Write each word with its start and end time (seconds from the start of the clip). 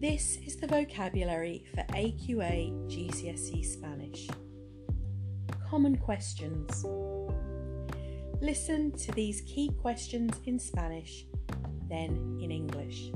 This 0.00 0.38
is 0.46 0.56
the 0.56 0.66
vocabulary 0.66 1.66
for 1.74 1.82
AQA 1.92 2.72
GCSE 2.88 3.62
Spanish. 3.62 4.28
Common 5.68 5.98
questions. 5.98 6.86
Listen 8.40 8.92
to 8.92 9.12
these 9.12 9.42
key 9.42 9.70
questions 9.82 10.34
in 10.46 10.58
Spanish, 10.58 11.26
then 11.90 12.38
in 12.40 12.50
English. 12.50 13.12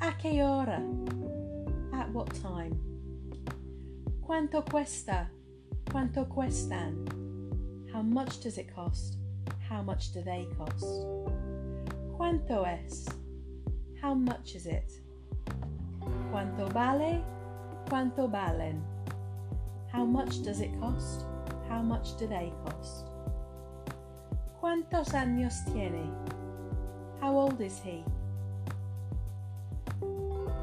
¿A 0.00 0.12
qué 0.22 0.44
hora? 0.44 0.80
At 1.92 2.08
what 2.12 2.32
time? 2.40 2.78
¿Cuánto 4.24 4.64
cuesta? 4.64 5.26
¿Cuánto 5.86 6.28
cuestan? 6.28 7.04
How 7.92 8.02
much 8.02 8.38
does 8.38 8.58
it 8.58 8.72
cost? 8.72 9.16
How 9.68 9.82
much 9.82 10.12
do 10.12 10.22
they 10.22 10.46
cost? 10.56 10.86
¿Cuánto 12.16 12.64
es? 12.64 13.08
How 14.00 14.14
much 14.14 14.54
is 14.54 14.66
it? 14.66 14.92
¿Cuánto 16.30 16.72
vale? 16.72 17.20
¿Cuánto 17.88 18.30
valen? 18.30 18.80
How 19.92 20.04
much 20.04 20.42
does 20.44 20.60
it 20.60 20.70
cost? 20.80 21.26
How 21.68 21.82
much 21.82 22.16
do 22.16 22.28
they 22.28 22.52
cost? 22.64 23.08
¿Cuántos 24.62 25.14
años 25.14 25.64
tiene? 25.72 26.08
How 27.20 27.36
old 27.36 27.60
is 27.60 27.80
he? 27.80 28.04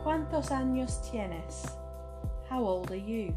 ¿Cuántos 0.06 0.52
años 0.52 1.02
tienes? 1.12 1.76
How 2.50 2.64
old 2.64 2.90
are 2.92 2.96
you? 2.96 3.36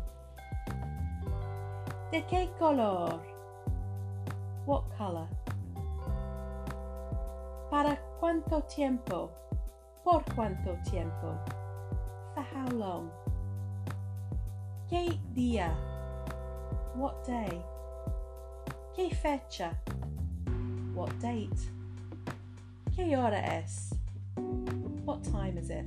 ¿De 2.13 2.23
qué 2.31 2.49
color? 2.59 3.21
What 4.65 4.85
color? 4.97 5.27
¿Para 7.69 7.99
cuánto 8.21 8.63
tiempo? 8.63 9.31
¿Por 10.11 10.25
cuánto 10.35 10.75
tiempo? 10.91 11.39
For 12.35 12.43
how 12.43 12.67
long? 12.69 13.11
¿Qué 14.89 15.21
día? 15.35 15.77
What 16.95 17.27
day? 17.27 17.63
¿Qué 18.97 19.15
fecha? 19.15 19.79
What 20.95 21.11
date? 21.21 21.61
¿Qué 22.97 23.19
hora 23.19 23.37
es? 23.37 23.93
What 25.05 25.23
time 25.25 25.59
is 25.59 25.69
it? 25.69 25.87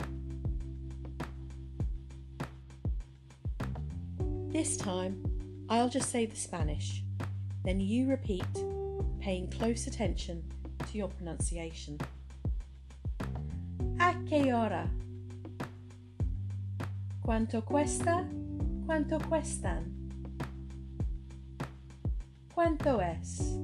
This 4.52 4.78
time, 4.78 5.26
I'll 5.68 5.90
just 5.90 6.12
say 6.12 6.28
the 6.28 6.36
Spanish, 6.36 7.04
then 7.64 7.80
you 7.80 8.08
repeat, 8.08 8.46
paying 9.20 9.50
close 9.50 9.88
attention 9.88 10.44
to 10.92 10.96
your 10.96 11.08
pronunciation. 11.08 11.98
¿A 14.04 14.16
qué 14.28 14.52
hora? 14.52 14.90
¿Cuánto 17.22 17.64
cuesta? 17.64 18.28
¿Cuánto 18.88 19.20
cuestan? 19.30 20.10
¿Cuánto 22.52 23.00
es? 23.00 23.60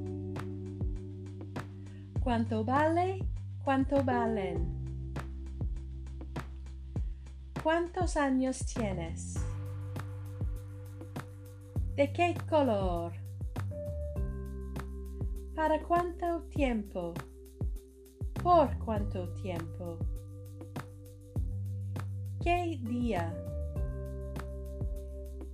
¿Cuánto 2.23 2.63
vale? 2.63 3.25
¿Cuánto 3.63 4.03
valen? 4.03 5.03
¿Cuántos 7.63 8.15
años 8.15 8.59
tienes? 8.75 9.43
¿De 11.95 12.13
qué 12.13 12.35
color? 12.47 13.11
¿Para 15.55 15.81
cuánto 15.81 16.43
tiempo? 16.43 17.15
¿Por 18.43 18.77
cuánto 18.77 19.33
tiempo? 19.33 19.97
¿Qué 22.47 22.79
día? 22.81 23.33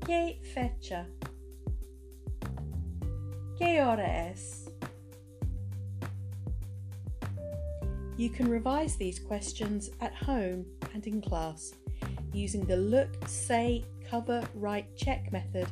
¿Qué 0.05 0.39
fecha? 0.53 1.07
¿Qué 3.57 3.81
hora 3.81 4.29
es? 4.29 4.69
You 8.15 8.29
can 8.29 8.47
revise 8.47 8.95
these 8.95 9.17
questions 9.17 9.89
at 10.01 10.13
home 10.13 10.67
and 10.93 11.07
in 11.07 11.19
class 11.19 11.73
using 12.31 12.63
the 12.63 12.77
look, 12.77 13.09
say, 13.25 13.83
cover, 14.07 14.43
write, 14.53 14.95
check 14.95 15.31
method, 15.31 15.67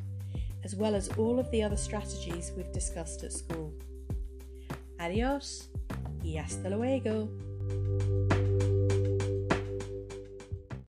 as 0.64 0.76
well 0.76 0.96
as 0.96 1.09
all 1.20 1.38
of 1.38 1.52
the 1.52 1.62
other 1.62 1.78
strategies 1.78 2.52
we've 2.58 2.72
discussed 2.72 3.24
at 3.24 3.32
school. 3.32 3.72
Adios 5.00 5.68
y 6.24 6.40
hasta 6.40 6.68
luego. 6.76 7.30